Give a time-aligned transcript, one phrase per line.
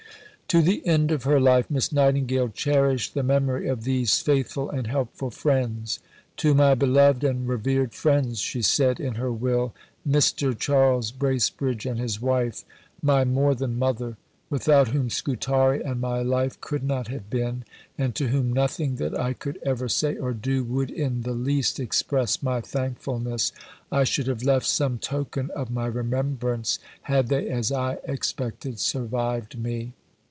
[0.51, 4.85] To the end of her life Miss Nightingale cherished the memory of these faithful and
[4.85, 5.99] helpful friends.
[6.35, 9.73] "To my beloved and revered friends," she said in her Will,
[10.05, 10.53] "Mr.
[10.59, 12.65] Charles Bracebridge and his wife,
[13.01, 14.17] my more than mother,
[14.49, 17.63] without whom Scutari and my life could not have been,
[17.97, 21.79] and to whom nothing that I could ever say or do would in the least
[21.79, 23.53] express my thankfulness,
[23.89, 29.57] I should have left some token of my remembrance had they, as I expected, survived
[29.57, 29.93] me."